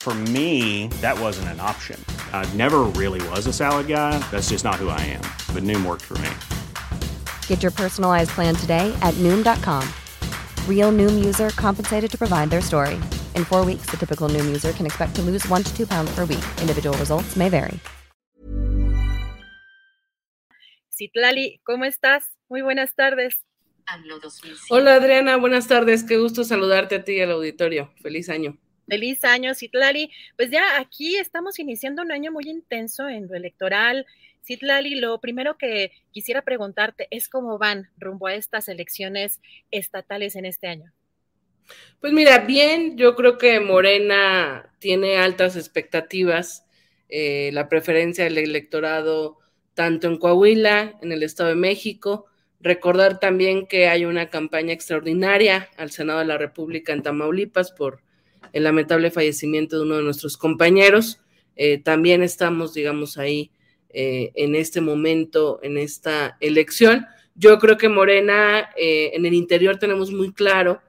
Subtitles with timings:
[0.00, 2.02] For me, that wasn't an option.
[2.32, 4.18] I never really was a salad guy.
[4.30, 5.20] That's just not who I am.
[5.54, 6.30] But Noom worked for me.
[7.46, 9.86] Get your personalized plan today at Noom.com.
[10.66, 12.98] Real Noom user compensated to provide their story.
[13.36, 16.10] In four weeks, the typical Noom user can expect to lose one to two pounds
[16.14, 16.44] per week.
[16.62, 17.78] Individual results may vary.
[20.88, 22.24] Citlali, ¿cómo estás?
[22.48, 23.34] Muy buenas tardes.
[24.70, 26.04] Hola Adriana, buenas tardes.
[26.04, 27.90] Qué gusto saludarte a ti y al auditorio.
[28.02, 28.56] Feliz año.
[28.90, 30.10] Feliz año, Citlali.
[30.36, 34.04] Pues ya aquí estamos iniciando un año muy intenso en lo electoral.
[34.44, 40.44] Citlali, lo primero que quisiera preguntarte es cómo van rumbo a estas elecciones estatales en
[40.44, 40.92] este año.
[42.00, 46.66] Pues mira, bien, yo creo que Morena tiene altas expectativas.
[47.08, 49.38] Eh, la preferencia del electorado
[49.74, 52.26] tanto en Coahuila, en el Estado de México.
[52.58, 58.02] Recordar también que hay una campaña extraordinaria al Senado de la República en Tamaulipas por
[58.52, 61.20] el lamentable fallecimiento de uno de nuestros compañeros.
[61.56, 63.50] Eh, también estamos, digamos, ahí
[63.90, 67.06] eh, en este momento, en esta elección.
[67.34, 70.80] Yo creo que Morena, eh, en el interior tenemos muy claro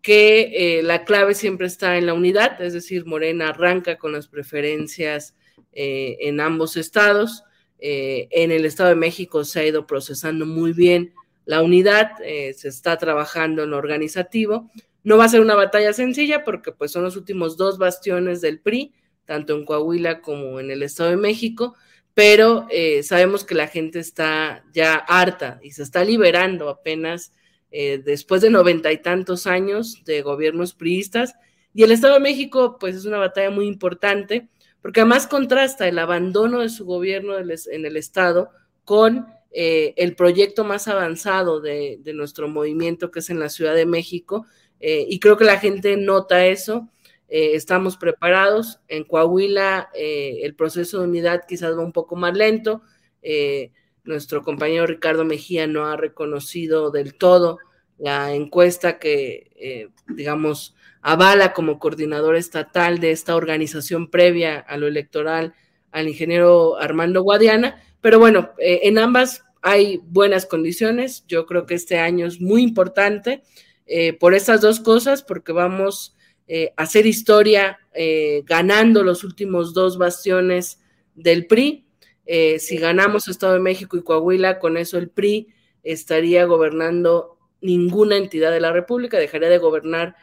[0.00, 5.36] que la clave siempre está en la unidad, es decir, Morena arranca con las preferencias
[5.72, 7.44] en ambos estados.
[7.78, 11.14] en el Estado de México se ha ido procesando muy bien
[11.44, 14.72] la unidad, se está trabajando en lo organizativo.
[15.04, 18.60] No va a ser una batalla sencilla porque pues son los últimos dos bastiones del
[18.60, 18.92] PRI,
[19.24, 21.74] tanto en Coahuila como en el Estado de México,
[22.14, 27.32] pero eh, sabemos que la gente está ya harta y se está liberando apenas
[27.70, 31.34] eh, después de noventa y tantos años de gobiernos priistas.
[31.74, 34.48] Y el Estado de México, pues es una batalla muy importante,
[34.82, 38.50] porque además contrasta el abandono de su gobierno en el Estado
[38.84, 43.86] con eh, el proyecto más avanzado de, nuestro movimiento, que es en la Ciudad de
[43.86, 44.46] México,
[44.80, 46.88] eh, y creo que la gente nota eso.
[47.28, 48.80] Eh, estamos preparados.
[48.88, 52.82] En Coahuila el proceso de unidad quizás va un poco más lento.
[54.04, 57.58] nuestro compañero Ricardo Mejía no ha reconocido del todo
[57.98, 65.54] la encuesta que, digamos, avala como coordinador estatal de esta organización previa a lo electoral
[65.92, 67.80] al ingeniero Armando Guadiana.
[68.02, 71.24] Pero bueno, en ambas hay buenas condiciones.
[71.26, 73.42] Yo creo que este año es muy importante.
[73.86, 76.14] Eh, por estas dos cosas, porque vamos
[76.46, 80.80] eh, a hacer historia eh, ganando los últimos dos bastiones
[81.14, 81.86] del PRI.
[82.58, 85.48] si ganamos Estado de México y Coahuila, con eso el PRI
[85.82, 90.16] estaría gobernando ninguna entidad de la República, dejaría de gobernar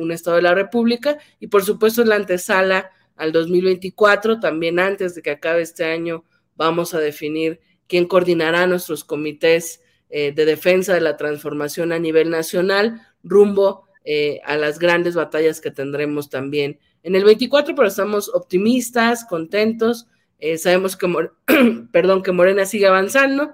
[0.00, 5.14] un Estado de la República y por supuesto en la antesala al 2024, también antes
[5.14, 6.24] de que acabe este año,
[6.56, 9.82] vamos a definir quién coordinará nuestros comités
[10.14, 15.60] eh, de defensa de la transformación a nivel nacional, rumbo eh, a las grandes batallas
[15.60, 16.78] que tendremos también.
[17.02, 20.06] En el 24, pero estamos optimistas, contentos,
[20.38, 21.06] eh, sabemos que,
[21.92, 23.52] perdón, que Morena sigue avanzando,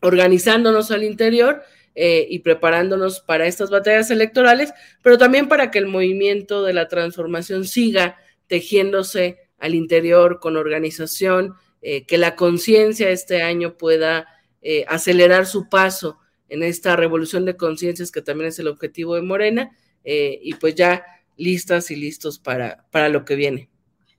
[0.00, 1.62] organizándonos al interior
[1.94, 4.72] y preparándonos para estas batallas electorales,
[5.02, 8.16] pero también para que el movimiento de la transformación siga
[8.46, 14.26] tejiéndose al interior con organización, que la conciencia este año pueda
[14.64, 19.22] eh, acelerar su paso en esta revolución de conciencias que también es el objetivo de
[19.22, 21.04] Morena eh, y pues ya
[21.36, 23.68] listas y listos para, para lo que viene.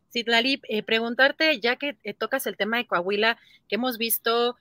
[0.10, 3.38] Sí, eh, preguntarte, ya que tocas el tema de Coahuila,
[3.70, 4.58] que hemos visto,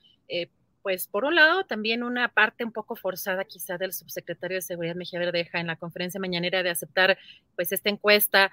[0.81, 4.95] pues por un lado, también una parte un poco forzada quizá del subsecretario de Seguridad
[4.95, 7.17] Mejía Verdeja en la conferencia mañanera de aceptar
[7.57, 8.51] pues esta encuesta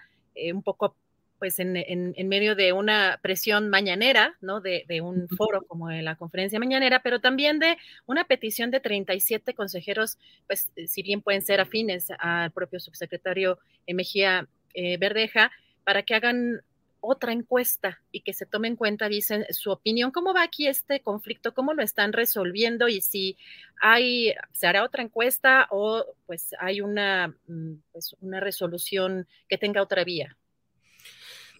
[0.52, 0.96] un poco
[1.40, 4.60] pues en, en, medio de una presión mañanera, ¿no?
[4.60, 9.54] De, de, un foro como la conferencia mañanera, pero también de una petición de 37
[9.54, 13.58] consejeros, pues eh, si bien pueden ser afines al propio subsecretario
[13.88, 15.50] Mejía eh, Verdeja,
[15.82, 16.60] para que hagan
[17.00, 21.00] otra encuesta y que se tome en cuenta, dicen, su opinión, cómo va aquí este
[21.00, 23.38] conflicto, cómo lo están resolviendo y si
[23.80, 29.82] hay, se hará otra encuesta o pues hay una, mm, pues, una resolución que tenga
[29.82, 30.36] otra vía.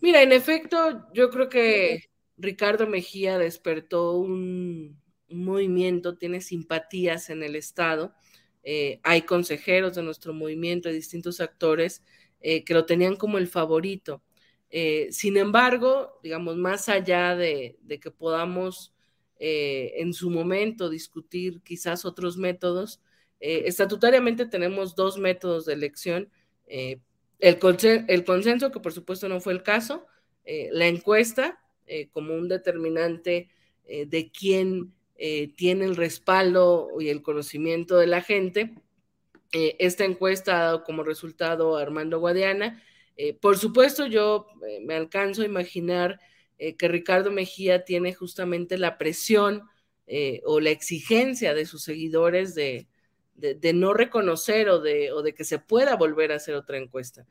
[0.00, 4.99] Mira, en efecto, yo creo que Ricardo Mejía despertó un,
[5.29, 8.14] movimiento, tiene simpatías en el Estado.
[8.64, 12.02] Eh, hay consejeros de nuestro movimiento, de distintos actores
[12.41, 14.23] eh, que lo tenían como el favorito.
[14.70, 18.94] Eh, sin embargo, digamos, más allá de, que podamos
[19.43, 23.00] en su momento discutir quizás otros métodos,
[23.38, 26.31] estatutariamente tenemos dos métodos de elección.
[27.40, 27.58] El,
[28.08, 30.06] el, consenso, que por supuesto no fue el caso,
[30.44, 31.60] la encuesta
[32.12, 33.48] como un determinante
[33.87, 34.92] de quién
[35.22, 38.72] eh, tiene el respaldo y el conocimiento de la gente.
[39.52, 42.82] Eh, esta encuesta ha dado como resultado a Armando Guadiana.
[43.19, 44.46] Eh, por supuesto, yo
[44.81, 46.19] me alcanzo a imaginar
[46.56, 49.62] que Ricardo Mejía tiene justamente la presión
[50.44, 52.86] o la exigencia de sus seguidores de,
[53.75, 57.26] no reconocer o de, o de, que se pueda volver a hacer otra encuesta.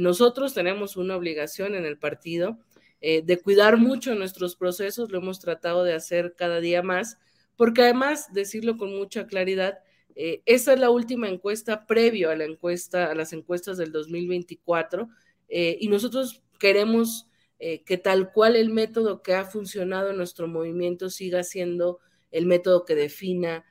[0.00, 2.58] nosotros tenemos una obligación en el partido
[3.00, 7.18] de cuidar mucho nuestros procesos, lo hemos tratado de hacer cada día más,
[7.56, 9.80] porque además, decirlo con mucha claridad,
[10.20, 15.08] eh, esa es la última encuesta previo a la encuesta, a las encuestas del 2024,
[15.48, 17.28] eh, y nosotros queremos
[17.60, 22.00] eh, que tal cual el método que ha funcionado en nuestro movimiento siga siendo
[22.32, 23.64] el método que defina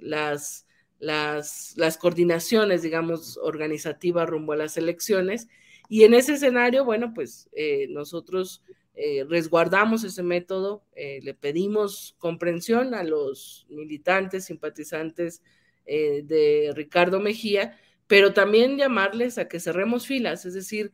[0.00, 0.66] las,
[0.98, 5.48] las, las coordinaciones, digamos, organizativas rumbo a las elecciones.
[5.88, 7.48] Y en ese escenario, bueno, pues
[7.88, 8.62] nosotros
[9.00, 15.40] eh, resguardamos ese método, eh, le pedimos comprensión a los militantes, simpatizantes
[15.86, 17.78] eh, de Ricardo Mejía,
[18.08, 20.92] pero también llamarles a que cerremos filas, es decir,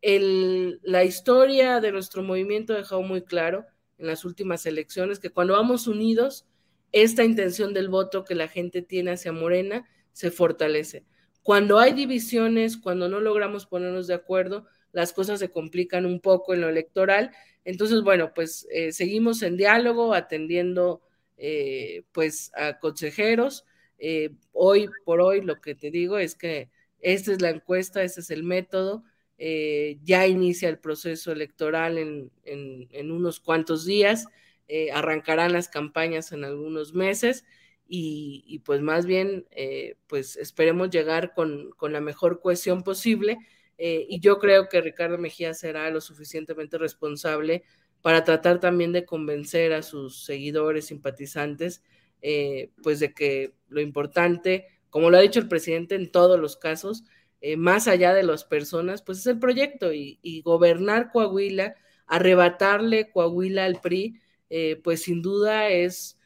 [0.00, 3.66] la historia de nuestro movimiento ha dejado muy claro
[3.98, 6.46] en las últimas elecciones que cuando vamos unidos,
[6.92, 11.04] esta intención del voto que la gente tiene hacia Morena se fortalece.
[11.42, 14.66] Cuando hay divisiones, cuando no logramos ponernos de acuerdo,
[14.96, 17.30] las cosas se complican un poco en lo electoral.
[17.64, 21.02] Entonces, bueno, pues eh, seguimos en diálogo, atendiendo
[21.36, 23.64] eh, pues a consejeros.
[23.98, 28.22] Eh, hoy por hoy lo que te digo es que esta es la encuesta, este
[28.22, 29.04] es el método.
[29.38, 34.24] ya inicia el proceso electoral en, unos cuantos días,
[34.92, 37.44] arrancarán las campañas en algunos meses
[37.88, 39.46] y, pues más bien,
[40.06, 43.38] pues esperemos llegar con, con la mejor cohesión posible
[43.78, 47.64] eh, y yo creo que Ricardo Mejía será lo suficientemente responsable
[48.00, 51.82] para tratar también de convencer a sus seguidores, simpatizantes,
[52.22, 56.56] eh, pues de que lo importante, como lo ha dicho el presidente en todos los
[56.56, 57.04] casos,
[57.40, 61.74] eh, más allá de las personas, pues es el proyecto y, gobernar Coahuila,
[62.06, 64.20] arrebatarle Coahuila al PRI,
[64.82, 66.18] pues sin duda es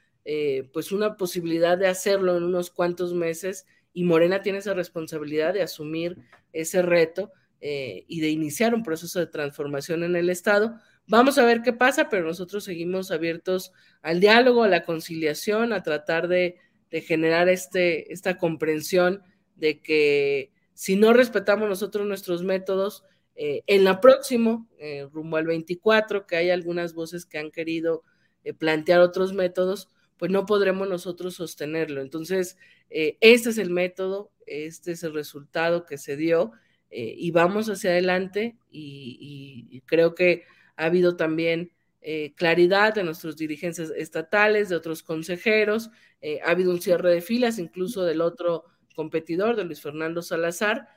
[0.73, 5.63] pues una posibilidad de hacerlo en unos cuantos meses y Morena tiene esa responsabilidad de
[5.63, 6.17] asumir
[6.53, 10.79] ese reto eh, y de iniciar un proceso de transformación en el Estado.
[11.07, 13.73] Vamos a ver qué pasa, pero nosotros seguimos abiertos
[14.03, 16.57] al diálogo, a la conciliación, a tratar de,
[17.07, 19.23] generar este, esta comprensión
[19.55, 23.05] de que si no respetamos nosotros nuestros métodos,
[23.37, 28.03] eh, en la próxima, eh, rumbo al 24, que hay algunas voces que han querido
[28.59, 32.01] plantear otros métodos, pues no podremos nosotros sostenerlo.
[32.01, 32.57] Entonces,
[32.89, 36.53] este es el método, este es el resultado que se dio
[36.91, 40.45] eh, y vamos hacia adelante y, creo que
[40.77, 46.71] ha habido también eh, claridad de nuestros dirigentes estatales, de otros consejeros, eh, ha habido
[46.71, 50.89] un cierre de filas incluso del otro competidor, de Luis Fernando Salazar,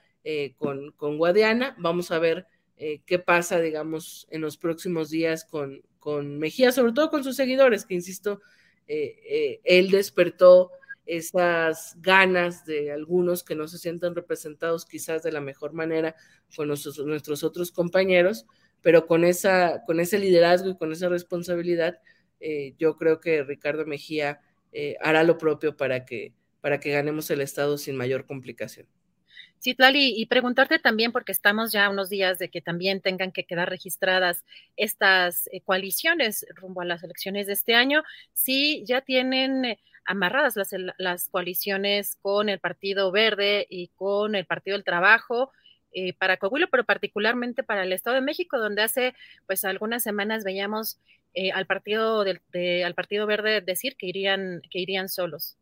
[0.58, 1.76] con, con, Guadiana.
[1.78, 2.48] Vamos a ver
[2.78, 7.86] qué pasa, digamos, en los próximos días con, con Mejía, sobre todo con sus seguidores,
[7.86, 8.42] que insisto,
[8.86, 10.70] él despertó
[11.06, 16.16] esas ganas de algunos que no se sientan representados quizás de la mejor manera
[16.56, 18.46] con nuestros, otros compañeros,
[18.82, 22.00] pero con, esa, con ese liderazgo y con esa responsabilidad,
[22.40, 24.42] eh, yo creo que Ricardo Mejía
[24.72, 28.88] eh, hará lo propio para que, para que ganemos el Estado sin mayor complicación.
[29.64, 33.46] Sí, Tlali, y preguntarte también, porque estamos ya unos días de que también tengan que
[33.46, 34.44] quedar registradas
[34.76, 38.04] estas eh, coaliciones rumbo a las elecciones de este año,
[38.34, 44.76] si ya tienen amarradas las, las coaliciones con el Partido Verde y con el Partido
[44.76, 45.50] del Trabajo.
[45.94, 49.14] Eh, para Coahuila, pero particularmente para el Estado de México, donde hace
[49.46, 51.00] pues algunas semanas veíamos
[51.36, 55.56] eh, al partido al Partido Verde decir que irían que irían solos.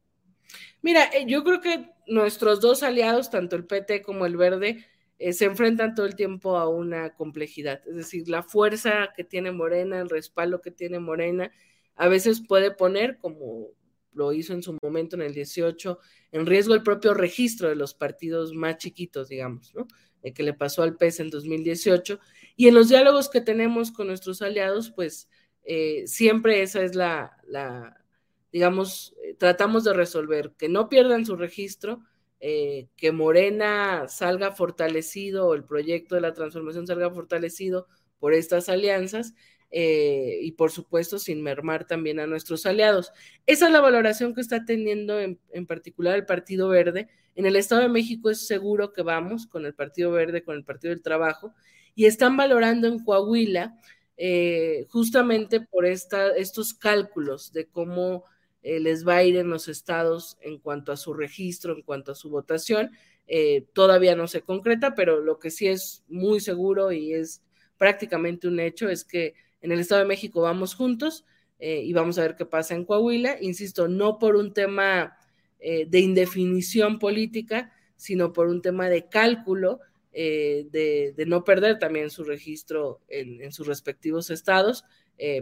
[0.82, 4.86] Mira, eh, yo creo que nuestros dos aliados, tanto el PT como el Verde,
[5.20, 7.82] eh, se enfrentan todo el tiempo a una complejidad.
[7.88, 11.52] Es decir, la fuerza que tiene Morena, el respaldo que tiene Morena,
[11.96, 13.68] a veces puede poner, como
[14.14, 16.00] lo hizo en su momento en el 18,
[16.32, 19.88] en riesgo el propio registro de los partidos más chiquitos, digamos, ¿no?
[20.24, 22.20] El que le pasó al PES en 2018.
[22.56, 25.30] Y en los diálogos que tenemos con nuestros aliados, pues
[25.64, 28.04] eh, siempre esa es la, la
[28.52, 32.04] digamos, eh, tratamos de resolver, que no pierdan su registro,
[32.40, 37.88] eh, que Morena salga fortalecido, el proyecto de la transformación salga fortalecido
[38.20, 39.34] por estas alianzas
[39.72, 43.14] eh, y por supuesto sin mermar también a nuestros aliados.
[43.48, 47.08] Esa es la valoración que está teniendo en, particular el Partido Verde.
[47.34, 50.64] En el Estado de México es seguro que vamos con el Partido Verde, con el
[50.64, 51.56] Partido del Trabajo,
[51.96, 53.76] y están valorando en Coahuila
[54.18, 58.26] eh, justamente por esta, estos cálculos de cómo
[58.64, 62.12] eh, les va a ir en los estados en cuanto a su registro, en cuanto
[62.12, 62.92] a su votación.
[63.28, 67.42] Eh, todavía no se concreta, pero lo que sí es muy seguro y es
[67.78, 71.26] prácticamente un hecho es que en el Estado de México vamos juntos
[71.60, 73.38] eh, y vamos a ver qué pasa en Coahuila.
[73.42, 75.18] Insisto, no por un tema
[75.62, 79.80] de indefinición política, sino por un tema de cálculo
[80.12, 84.86] de, no perder también su registro en, en sus respectivos estados,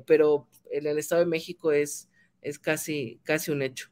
[0.06, 2.09] pero en el Estado de México es
[2.42, 3.90] es casi, casi un hecho.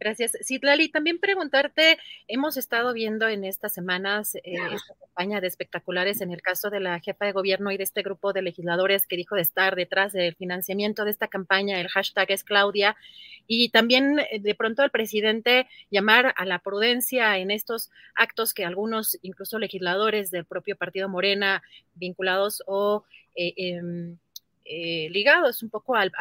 [0.00, 0.36] Gracias.
[0.44, 6.30] Citlali, también preguntarte, hemos estado viendo en estas semanas eh, esta campaña de espectaculares en
[6.30, 9.34] el caso de la jefa de gobierno y de este grupo de legisladores que dijo
[9.34, 12.96] de estar detrás del financiamiento de esta campaña, el hashtag es Claudia,
[13.48, 18.64] y también eh, de pronto el presidente llamar a la prudencia en estos actos que
[18.64, 21.62] algunos, incluso legisladores del propio partido Morena,
[21.94, 23.04] vinculados o...
[23.34, 24.18] Eh, em,
[24.68, 26.12] eh, ligados un poco al,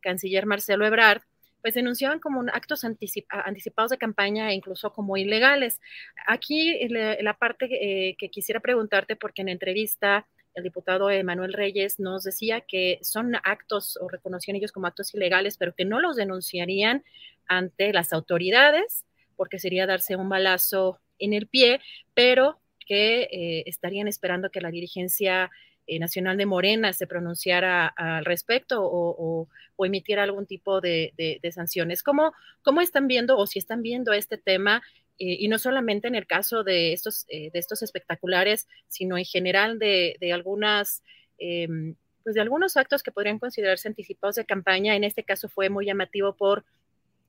[0.00, 1.22] canciller Marcelo Ebrard,
[1.60, 5.80] pues denunciaban como actos anticipados de campaña e incluso como ilegales.
[6.26, 12.22] Aquí la, parte eh, que quisiera preguntarte, porque en entrevista el diputado Emanuel Reyes nos
[12.22, 17.02] decía que son actos o reconocían ellos como actos ilegales, pero que no los denunciarían
[17.46, 19.04] ante las autoridades,
[19.36, 21.80] porque sería darse un balazo en el pie,
[22.14, 25.50] pero que eh, estarían esperando que la dirigencia
[25.86, 29.48] eh, nacional de Morena se pronunciara al respecto o,
[29.78, 32.02] emitiera algún tipo de, sanciones.
[32.02, 34.82] ¿Cómo, ¿Cómo, están viendo o si están viendo este tema?
[35.18, 39.24] Eh, y no solamente en el caso de estos, eh, de estos espectaculares, sino en
[39.26, 41.02] general de, algunas,
[41.38, 44.96] em, pues de algunos actos que podrían considerarse anticipados de campaña.
[44.96, 46.64] En este caso fue muy llamativo por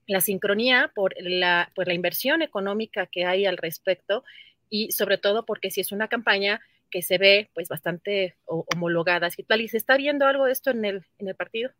[0.07, 4.23] la sincronía, por la, por la inversión económica que hay al respecto
[4.69, 6.61] y sobre todo porque si es una campaña
[6.95, 9.27] que se ve pues bastante homologada.
[9.59, 11.71] ¿Y se está viendo algo de esto en el, en el partido?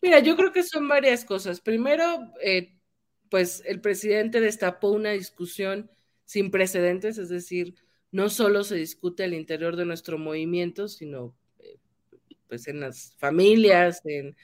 [0.00, 1.60] Mira, yo creo que son varias cosas.
[1.60, 2.72] Primero, eh,
[3.28, 5.90] pues el presidente destapó una discusión
[6.24, 7.74] sin precedentes, es decir,
[8.12, 11.76] no solo se discute al interior de nuestro movimiento, sino eh,
[12.48, 14.34] pues en las familias, en,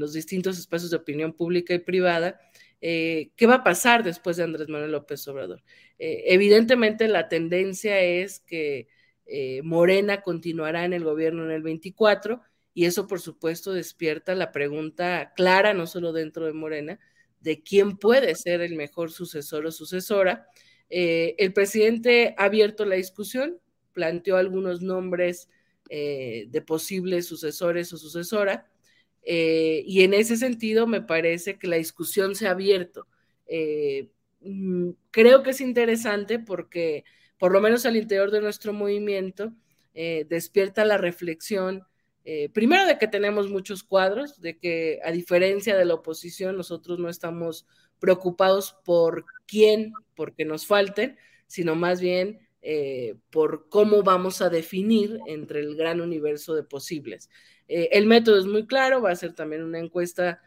[0.00, 2.40] los distintos espacios de opinión pública y privada,
[2.80, 5.62] eh, ¿qué va a pasar después de Andrés Manuel López Obrador?
[5.96, 8.88] evidentemente la tendencia es que
[9.26, 12.40] eh, Morena continuará en el gobierno en el 24
[12.74, 16.98] y eso por supuesto despierta la pregunta clara, no solo dentro de Morena,
[17.40, 20.46] de quién puede ser el mejor sucesor o sucesora.
[20.90, 23.58] Eh, el presidente ha abierto la discusión,
[23.92, 25.48] planteó algunos nombres
[25.88, 28.68] eh, de posibles sucesores o sucesora,
[29.26, 33.06] y en ese sentido me parece que la discusión se ha abierto.
[34.44, 37.04] Mm, creo que es interesante porque
[37.44, 39.52] por lo menos al interior de nuestro movimiento,
[39.92, 41.84] eh, despierta la reflexión,
[42.24, 46.98] eh, primero de que tenemos muchos cuadros, de que a diferencia de la oposición, nosotros
[46.98, 47.66] no estamos
[47.98, 55.18] preocupados por quién, porque nos falten, sino más bien eh, por cómo vamos a definir
[55.26, 57.28] entre el gran universo de posibles.
[57.68, 60.40] el método es muy claro, va a ser también una encuesta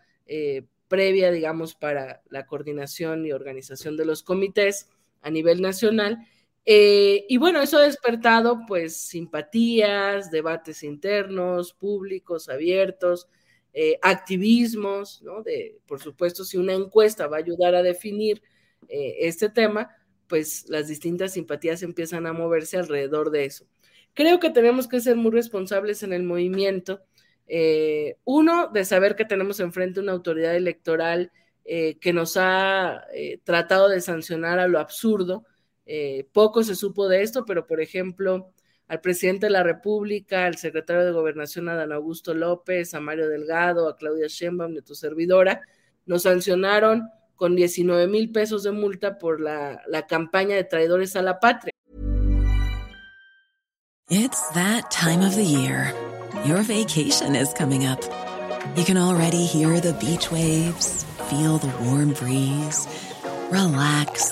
[0.88, 4.90] previa, digamos, para la coordinación y organización de los comités
[5.22, 6.26] a nivel nacional
[6.70, 13.30] eh, y bueno, eso ha despertado pues simpatías, debates internos, públicos, abiertos,
[13.72, 15.44] eh, activismos, ¿no?
[15.44, 18.44] De, por supuesto, si una encuesta va a ayudar a definir
[18.90, 19.96] eh, este tema,
[20.28, 23.66] pues las distintas simpatías empiezan a moverse alrededor de eso.
[24.14, 27.02] Creo que tenemos que ser muy responsables en el movimiento.
[28.26, 31.32] uno, de saber que tenemos enfrente una autoridad electoral
[31.64, 33.06] que nos ha
[33.46, 35.46] tratado de sancionar a lo absurdo,
[35.88, 38.52] eh, poco se supo de esto, pero por ejemplo,
[38.88, 43.88] al presidente de la República, al secretario de Gobernación Adán Augusto López, a Mario Delgado,
[43.88, 45.62] a Claudia Sheinbaum, de tu servidora,
[46.06, 51.22] nos sancionaron con 19 mil pesos de multa por la, la campaña de traidores a
[51.22, 51.72] la patria.
[54.10, 55.94] It's that time of the year.
[56.46, 58.00] Your vacation is coming up.
[58.76, 62.88] You can already hear the beach waves, feel the warm breeze,
[63.52, 64.32] relax,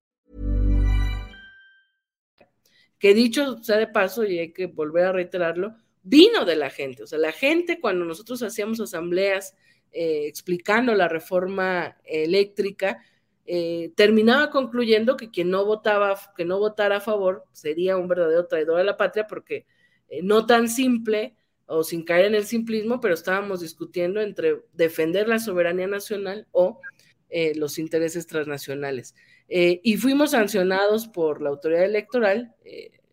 [3.01, 7.01] Que dicho sea de paso y hay que volver a reiterarlo, vino de la gente,
[7.01, 9.55] o sea, la gente cuando nosotros hacíamos asambleas
[9.91, 13.03] eh, explicando la reforma eléctrica
[13.45, 18.47] eh, terminaba concluyendo que quien no votaba, que no votara a favor sería un verdadero
[18.47, 19.65] traidor a la patria, porque
[20.09, 25.27] eh, no tan simple o sin caer en el simplismo, pero estábamos discutiendo entre defender
[25.27, 26.79] la soberanía nacional o
[27.55, 29.15] los intereses transnacionales.
[29.53, 32.55] Y fuimos sancionados por la autoridad electoral,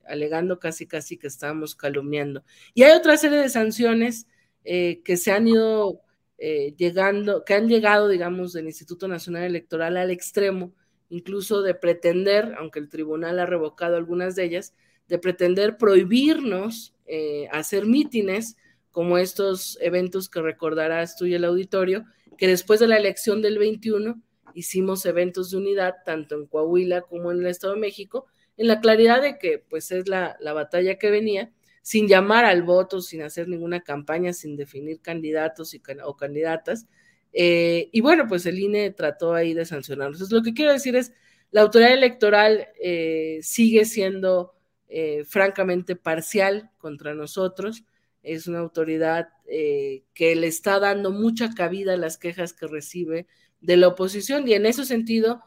[0.07, 2.45] alegando casi casi que estábamos calumniando.
[2.75, 4.27] Y hay otra serie de sanciones
[4.65, 6.03] que se han ido
[6.41, 10.73] eh, llegando, que han llegado, digamos, del Instituto Nacional Electoral al extremo,
[11.09, 14.73] incluso de pretender, aunque el tribunal ha revocado algunas de ellas,
[15.09, 18.57] de pretender prohibirnos eh, hacer mítines
[18.93, 22.05] como estos eventos que recordarás tú y el auditorio,
[22.37, 24.23] que después de la elección del 21
[24.59, 28.81] hicimos eventos de unidad tanto en Coahuila como en el Estado de México, en la
[28.81, 31.53] claridad de que pues es la, la batalla que venía
[31.89, 36.87] sin llamar al voto, sin hacer ninguna campaña, sin definir candidatos y, o candidatas.
[37.33, 40.19] Eh, y bueno, pues el INE trató ahí de sancionarlos.
[40.19, 41.13] Entonces, lo que quiero decir es,
[41.51, 44.55] la autoridad electoral eh, sigue siendo
[44.89, 47.85] eh, francamente parcial contra nosotros.
[48.23, 53.27] Es una autoridad que le está dando mucha cabida a las quejas que recibe
[53.61, 55.43] de la oposición y en ese sentido,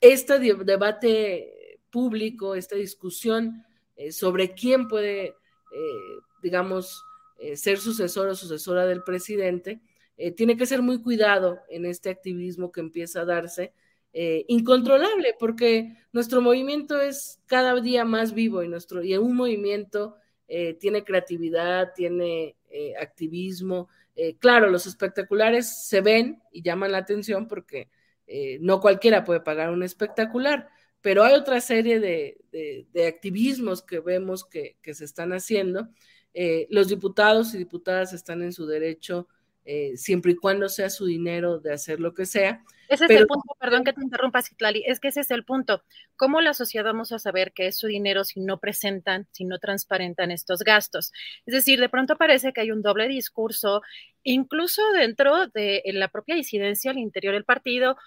[0.00, 3.64] este debate público, esta discusión
[4.10, 5.34] sobre quién puede
[5.70, 7.04] eh, digamos,
[7.38, 9.80] eh, ser sucesor o sucesora del presidente,
[10.16, 13.72] eh, tiene que ser muy cuidado en este activismo que empieza a darse
[14.48, 20.16] incontrolable, porque nuestro movimiento es cada día más vivo y, nuestro, y un movimiento
[20.80, 22.56] tiene creatividad, tiene
[23.00, 23.90] activismo.
[24.40, 27.90] Claro, los espectaculares se ven y llaman la atención porque
[28.60, 30.68] no cualquiera puede pagar un espectacular,
[31.00, 35.88] pero hay otra serie de, activismos que vemos que, se están haciendo.
[36.34, 39.28] Eh, los diputados y diputadas están en su derecho,
[39.70, 42.64] eh, siempre y cuando sea su dinero, de hacer lo que sea.
[42.88, 45.82] Ese es el punto, perdón que te interrumpa, Citlali, es que ese es el punto.
[46.16, 49.58] ¿Cómo la sociedad vamos a saber que es su dinero si no presentan, si no
[49.58, 51.12] transparentan estos gastos?
[51.44, 53.82] Es decir, de pronto parece que hay un doble discurso,
[54.22, 57.98] incluso dentro de la propia disidencia al interior del partido,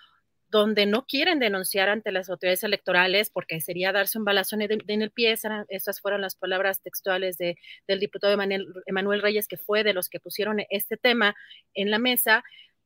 [0.52, 4.62] donde no quieren denunciar ante las autoridades electorales porque sería darse un balazo en
[5.02, 5.34] el, pie.
[5.70, 7.56] Estas fueron las palabras textuales de,
[7.88, 8.34] del diputado
[8.86, 11.36] Emanuel Reyes, que fue de los que pusieron este tema
[11.74, 12.44] en la mesa.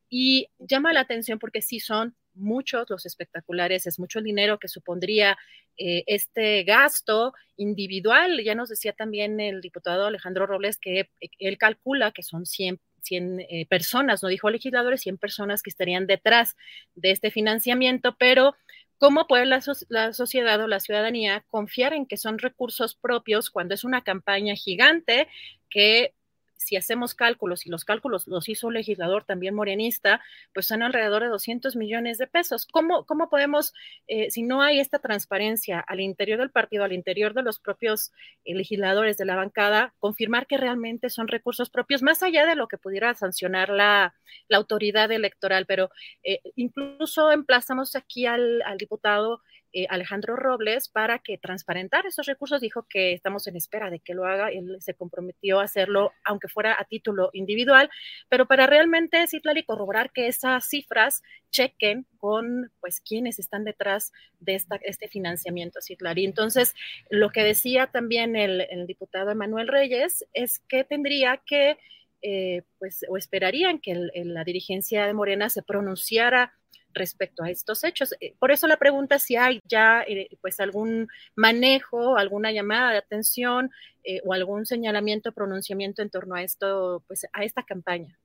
[0.10, 4.67] Y llama la atención porque sí son muchos los espectaculares, es mucho el dinero que
[4.67, 5.38] supondría
[5.78, 8.43] eh, este gasto individual.
[8.43, 13.39] Ya nos decía también el diputado Alejandro Robles que él calcula que son 100 100
[13.41, 16.56] eh, personas, no dijo legisladores, 100 personas que estarían detrás
[16.96, 18.56] de este financiamiento, pero
[18.98, 23.76] ¿cómo puede la, la, sociedad o la ciudadanía confiar en que son recursos propios cuando
[23.76, 25.28] es una campaña gigante
[25.70, 26.14] que
[26.58, 30.22] si hacemos cálculos, y los cálculos los hizo un legislador también morenista,
[30.54, 32.68] pues son alrededor de 200 millones de pesos.
[32.72, 33.74] ¿Cómo, cómo podemos,
[34.08, 38.12] eh, si no hay esta transparencia al interior del partido, al interior de los propios
[38.46, 42.68] eh, legisladores de la bancada, confirmar que realmente son recursos propios, más allá de lo
[42.68, 44.15] que pudiera sancionar la,
[44.52, 45.65] autoridad electoral?
[45.65, 45.89] Pero
[46.24, 49.41] eh, incluso emplazamos aquí al diputado
[49.78, 52.62] eh, Alejandro Robles para que transparentar esos recursos.
[52.62, 54.48] Dijo que estamos en espera de que lo haga.
[54.48, 57.90] Él se comprometió a hacerlo, aunque fuera a título individual,
[58.30, 64.56] pero para realmente, y corroborar que esas cifras chequen con pues quienes están detrás de
[64.56, 66.24] esta, este financiamiento, Citlali.
[66.24, 66.74] Entonces,
[67.10, 71.78] lo que decía también el, diputado Emanuel Reyes es que tendría que,
[72.22, 76.54] eh, pues, o esperarían que la dirigencia de Morena se pronunciara
[76.95, 78.15] respecto a estos hechos.
[78.19, 82.97] Eh, por eso la pregunta si hay ya eh, pues algún manejo, alguna llamada de
[82.97, 83.69] atención
[84.03, 88.17] eh, o algún señalamiento, pronunciamiento en torno a esto, pues a esta campaña.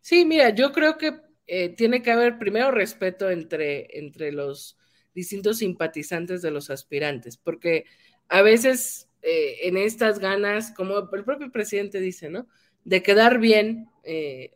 [0.00, 1.28] Sí, mira, yo creo que
[1.76, 4.76] tiene que haber primero respeto entre, entre los
[5.14, 7.84] distintos simpatizantes de los aspirantes, porque
[8.28, 12.48] a veces en estas ganas, como el propio presidente dice, ¿no?
[12.84, 13.88] De quedar bien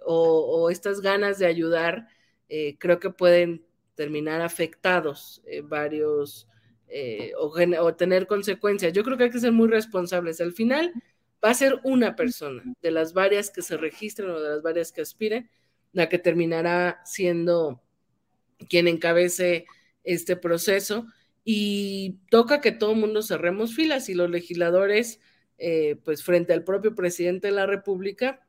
[0.05, 2.09] o estas ganas de ayudar,
[2.55, 6.47] eh, creo que pueden terminar afectados eh, varios
[6.87, 8.93] eh, o, tener consecuencias.
[8.93, 10.39] Yo creo que hay que ser muy responsables.
[10.43, 10.93] Al final
[11.43, 14.93] va a ser una persona de las varias que se registren o de las varias
[14.93, 15.49] que aspiren,
[15.93, 17.81] la que terminará siendo
[18.69, 19.65] quien encabece
[20.05, 21.07] este proceso.
[21.47, 25.21] Y toca que todo el mundo cerremos filas y los legisladores,
[26.05, 28.47] pues frente al propio presidente de la República,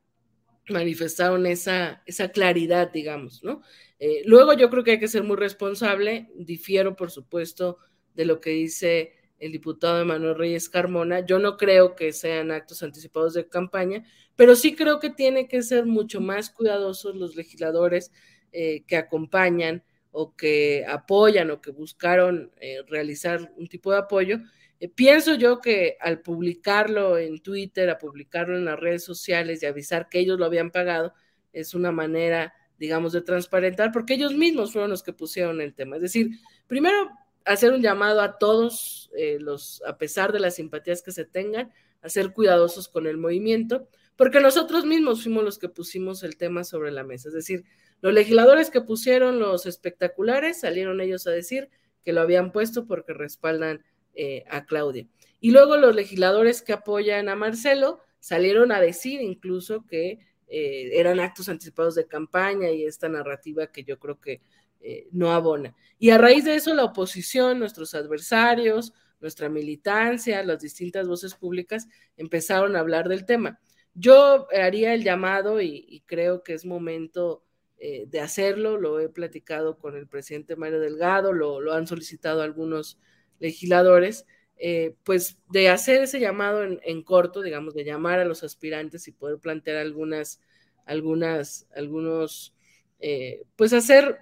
[0.68, 3.62] manifestaron esa, esa claridad, digamos, ¿no?
[3.98, 7.78] Eh, luego yo creo que hay que ser muy responsable, difiero por supuesto
[8.14, 12.82] de lo que dice el diputado Emanuel Reyes Carmona, yo no creo que sean actos
[12.82, 14.04] anticipados de campaña,
[14.36, 18.10] pero sí creo que tiene que ser mucho más cuidadosos los legisladores
[18.52, 24.38] eh, que acompañan o que apoyan o que buscaron eh, realizar un tipo de apoyo,
[24.80, 29.66] eh, pienso yo que al publicarlo en Twitter, a publicarlo en las redes sociales y
[29.66, 31.14] avisar que ellos lo habían pagado,
[31.52, 35.96] es una manera, digamos, de transparentar, porque ellos mismos fueron los que pusieron el tema.
[35.96, 36.30] Es decir,
[36.66, 37.10] primero
[37.44, 41.72] hacer un llamado a todos eh, los, a pesar de las simpatías que se tengan,
[42.02, 46.62] a ser cuidadosos con el movimiento, porque nosotros mismos fuimos los que pusimos el tema
[46.62, 47.28] sobre la mesa.
[47.28, 47.64] Es decir,
[48.00, 51.70] los legisladores que pusieron los espectaculares salieron ellos a decir
[52.04, 53.82] que lo habían puesto porque respaldan
[54.16, 55.08] eh, a Claudia.
[55.40, 61.18] Y luego los legisladores que apoyan a Marcelo salieron a decir incluso que eh, eran
[61.18, 64.40] actos anticipados de campaña y esta narrativa que yo creo que
[64.80, 65.74] eh, no abona.
[65.98, 71.88] Y a raíz de eso la oposición, nuestros adversarios, nuestra militancia, las distintas voces públicas
[72.16, 73.58] empezaron a hablar del tema.
[73.94, 77.42] Yo haría el llamado y, creo que es momento
[77.78, 82.98] de hacerlo, lo he platicado con el presidente Mario Delgado, lo, lo han solicitado algunos
[83.38, 89.08] legisladores, eh, pues de hacer ese llamado en, corto, digamos, de llamar a los aspirantes
[89.08, 90.40] y poder plantear algunas,
[90.86, 92.54] algunas, algunos,
[93.00, 94.18] eh, pues hacer,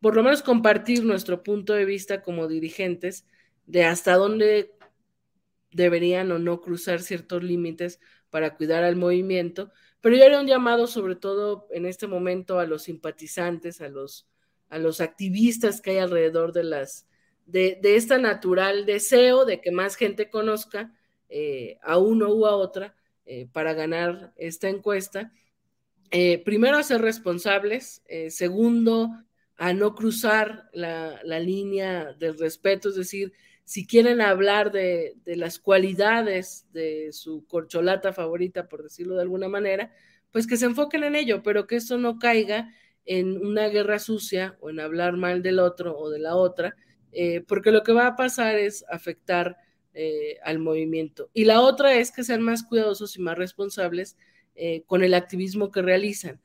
[0.00, 3.26] por lo menos compartir nuestro punto de vista como dirigentes
[3.66, 4.72] de hasta dónde
[5.70, 7.98] deberían o no cruzar ciertos límites
[8.30, 12.66] para cuidar al movimiento, pero yo haría un llamado sobre todo en este momento a
[12.66, 14.28] los simpatizantes, a los,
[14.68, 17.06] a los activistas que hay alrededor de las,
[17.46, 20.92] de, de este natural deseo de que más gente conozca
[21.28, 25.32] eh, a uno u a otra eh, para ganar esta encuesta.
[26.10, 28.02] Eh, primero, a ser responsables.
[28.28, 29.10] segundo,
[29.56, 33.32] a no cruzar la, la, línea del respeto, es decir,
[33.64, 39.48] si quieren hablar de, de, las cualidades de su corcholata favorita, por decirlo de alguna
[39.48, 39.92] manera,
[40.32, 42.74] pues que se enfoquen en ello, pero que eso no caiga
[43.04, 46.76] en una guerra sucia o en hablar mal del otro o de la otra,
[47.12, 49.58] eh, porque lo que va a pasar es afectar
[49.94, 51.30] eh, al movimiento.
[51.34, 54.16] Y la otra es que sean más cuidadosos y más responsables
[54.54, 56.40] eh, con el activismo que realizan.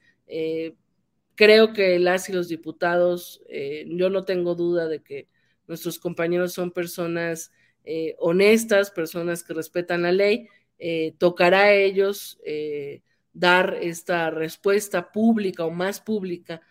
[1.35, 3.41] creo que las y los diputados,
[3.85, 5.27] yo no tengo duda de que
[5.67, 7.51] nuestros compañeros son personas
[8.17, 10.47] honestas, personas que respetan la ley.
[11.19, 12.39] tocará a ellos
[13.33, 16.61] dar esta respuesta pública o más pública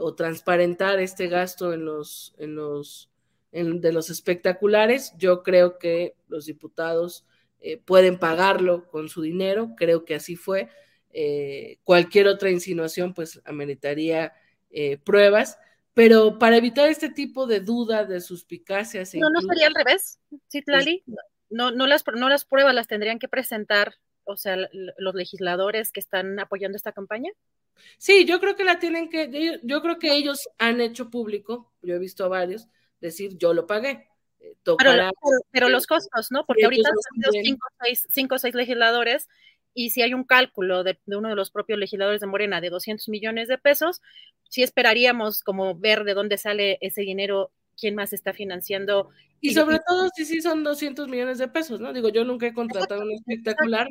[0.00, 3.10] o transparentar este gasto en los, en los
[3.52, 5.12] de los espectaculares.
[5.16, 7.24] Yo creo que los diputados
[7.60, 10.68] eh, pueden pagarlo con su dinero, creo que así fue.
[11.10, 14.32] Eh, cualquier otra insinuación pues ameritaría
[14.70, 15.58] eh, pruebas,
[15.94, 19.14] pero para evitar este tipo de dudas, de suspicacias.
[19.14, 21.02] No, no sería al revés, Citlali.
[21.50, 24.56] No, no, las, no las pruebas las tendrían que presentar, o sea,
[24.98, 27.32] los legisladores que están apoyando esta campaña.
[27.96, 31.94] Sí, yo creo que la tienen que, yo creo que ellos han hecho público, yo
[31.94, 32.68] he visto a varios,
[33.00, 34.08] decir yo lo pagué.
[34.40, 34.54] Eh,
[35.50, 36.46] pero, los costos, ¿no?
[36.46, 37.66] Porque ahorita han cinco,
[38.08, 39.28] cinco o seis legisladores
[39.74, 43.08] y si hay un cálculo de, uno de los propios legisladores de Morena de 200
[43.08, 44.02] millones de pesos,
[44.48, 49.10] sí esperaríamos como ver de dónde sale ese dinero, quién más está financiando.
[49.40, 51.92] Y, sobre todo si sí son 200 millones de pesos, ¿no?
[51.92, 53.86] Digo, yo nunca he contratado un espectacular.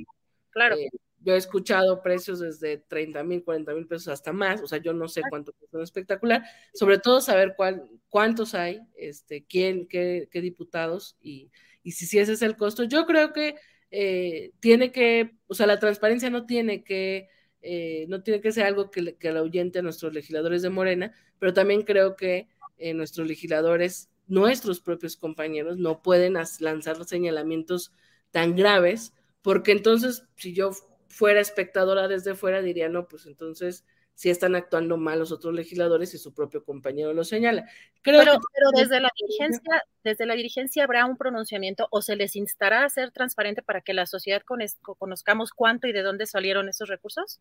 [0.50, 0.76] Claro.
[0.76, 0.90] Eh,
[1.28, 4.94] yo he escuchado precios desde 30 mil, 40 mil pesos hasta más, o sea, yo
[4.94, 6.42] no sé cuánto es un espectacular,
[6.74, 11.52] sobre todo saber cuál, cuántos hay, este, quién, qué, qué diputados y,
[11.84, 12.86] y, si, si ese es el costo.
[12.86, 13.56] Yo creo que
[13.92, 17.28] eh, tiene que, o sea, la transparencia no tiene que
[17.62, 21.54] eh, no tiene que ser algo que, que ahuyente a nuestros legisladores de Morena, pero
[21.54, 27.92] también creo que eh, nuestros legisladores, nuestros propios compañeros, no pueden lanzar señalamientos
[28.32, 30.72] tan graves, porque entonces si yo
[31.10, 33.86] fuera espectadora desde fuera diría, no, pues entonces
[34.18, 37.70] si están actuando mal los otros legisladores y su propio compañero lo señala.
[38.02, 42.84] pero, pero desde la dirigencia, desde la dirigencia habrá un pronunciamiento o se les instará
[42.84, 44.42] a ser transparente para que la sociedad
[44.98, 47.40] conozcamos cuánto y de dónde salieron esos recursos.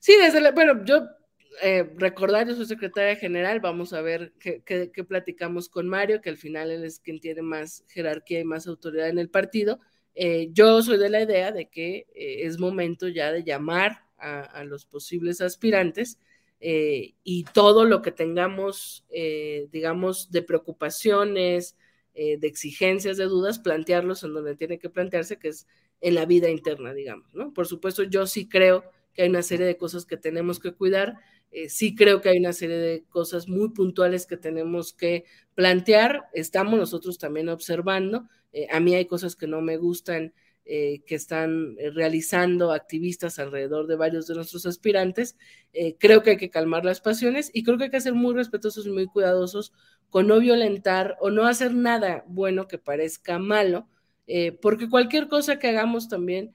[0.00, 1.08] Sí, desde la, bueno, yo
[1.62, 6.30] eh, recordar, yo soy secretaria general, vamos a ver qué, qué, platicamos con Mario, que
[6.30, 9.80] al final él es quien tiene más jerarquía y más autoridad en el partido.
[10.18, 14.64] Eh, yo soy de la idea de que eh, es momento ya de llamar a,
[14.64, 16.18] los posibles aspirantes
[16.58, 21.76] eh, y todo lo que tengamos, digamos, de preocupaciones,
[22.14, 25.66] de exigencias, de dudas, plantearlos en donde tiene que plantearse, que es
[26.00, 27.52] en la vida interna, digamos, ¿no?
[27.52, 31.18] Por supuesto, yo sí creo que hay una serie de cosas que tenemos que cuidar,
[31.68, 35.24] sí creo que hay una serie de cosas muy puntuales que tenemos que
[35.54, 38.26] plantear, estamos nosotros también observando,
[38.70, 40.32] a mí hay cosas que no me gustan
[40.68, 45.36] eh, que están eh, realizando activistas alrededor de varios de nuestros aspirantes.
[45.72, 48.34] Eh, creo que hay que calmar las pasiones y creo que hay que ser muy
[48.34, 49.72] respetuosos y muy cuidadosos
[50.10, 53.88] con no violentar o no hacer nada bueno que parezca malo,
[54.60, 56.54] porque cualquier cosa que hagamos también,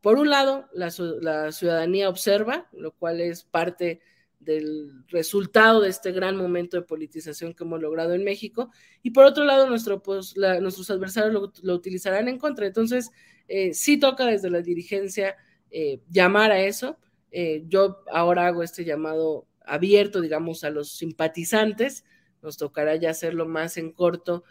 [0.00, 4.00] por un lado, la, la ciudadanía observa, lo cual es parte
[4.40, 8.70] del resultado de este gran momento de politización que hemos logrado en México.
[9.02, 9.68] Y por otro lado,
[10.02, 12.66] pues, nuestros adversarios lo, utilizarán en contra.
[12.66, 13.10] Entonces,
[13.48, 15.36] eh, sí toca desde la dirigencia
[15.70, 16.98] eh, llamar a eso.
[17.30, 22.04] Eh, yo ahora hago este llamado abierto, digamos, a los simpatizantes.
[22.42, 24.42] Nos tocará ya hacerlo más en corto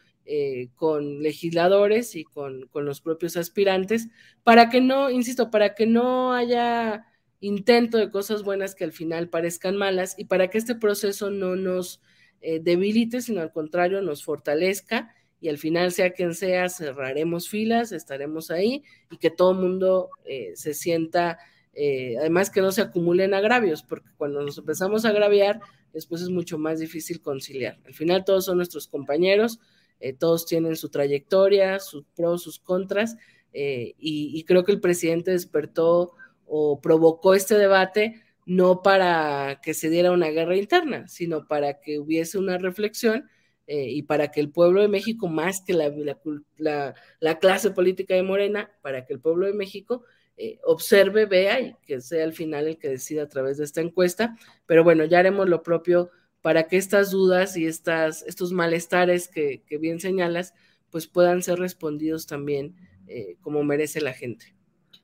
[0.76, 4.10] con legisladores y con, con los propios aspirantes,
[4.44, 7.09] para que no, insisto, para que no haya
[7.42, 11.56] intento de cosas buenas que al final parezcan malas y para que este proceso no
[11.56, 12.02] nos
[12.42, 17.94] eh, debilite, sino al contrario nos fortalezca y al final, sea quien sea, cerraremos filas,
[17.94, 21.38] estaremos ahí y que todo el mundo eh, se sienta,
[21.74, 25.62] eh, además que no se acumulen agravios, porque cuando nos empezamos a agraviar,
[25.94, 27.80] después es mucho más difícil conciliar.
[27.86, 29.60] Al final todos son nuestros compañeros,
[30.18, 33.18] todos tienen su trayectoria, sus pros, sus contras,
[33.52, 36.14] y, y creo que el presidente despertó
[36.50, 42.00] o provocó este debate no para que se diera una guerra interna, sino para que
[42.00, 43.30] hubiese una reflexión
[43.68, 45.94] eh, y para que el pueblo de México, más que la,
[47.20, 50.04] la, clase política de Morena, para que el pueblo de México
[50.38, 53.82] eh, observe, vea y que sea al final el que decida a través de esta
[53.82, 54.36] encuesta.
[54.66, 56.10] Pero bueno, ya haremos lo propio
[56.42, 60.56] para que estas dudas y estas, estos malestares que, bien señalas,
[60.90, 64.59] pues puedan ser respondidos también eh, como merece la gente.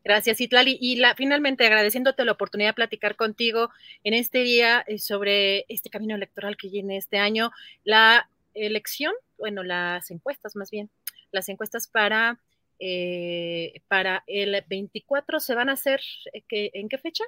[0.06, 0.78] Gracias, Itlali.
[0.80, 3.72] Y la, finalmente agradeciéndote la oportunidad de platicar contigo
[4.04, 7.52] en este día eh, sobre este camino electoral que viene este año,
[7.84, 10.92] la elección, bueno, las encuestas más bien,
[11.32, 12.40] las encuestas para,
[12.80, 16.02] eh, para el 24 se van a hacer,
[16.34, 17.24] eh, ¿en qué fecha?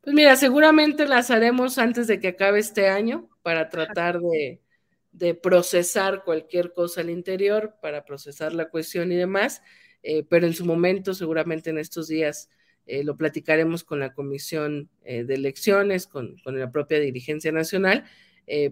[0.00, 4.60] Pues mira, seguramente las haremos antes de que acabe este año para tratar de,
[5.12, 9.62] de procesar cualquier cosa al interior, para procesar la cuestión y demás.
[10.02, 12.48] Eh, pero en su momento, seguramente en estos días,
[12.86, 18.04] eh, lo platicaremos con la Comisión eh, de Elecciones, con, la propia dirigencia nacional,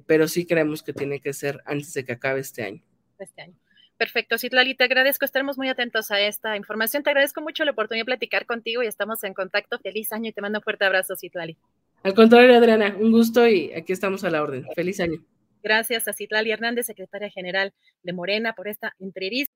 [0.06, 2.82] pero sí creemos que tiene que ser antes de que acabe este año.
[3.18, 3.54] Este año.
[3.98, 7.02] Perfecto, Citlali, te agradezco, estaremos muy atentos a esta información.
[7.02, 9.78] Te agradezco mucho la oportunidad de platicar contigo y estamos en contacto.
[9.78, 11.56] Feliz año y te mando un fuerte abrazo, Citlali.
[12.02, 14.66] Al contrario, Adriana, un gusto y aquí estamos a la orden.
[14.74, 15.24] Feliz año.
[15.62, 19.55] Gracias a Citlali Hernández, secretaria general de Morena, por esta entrevista.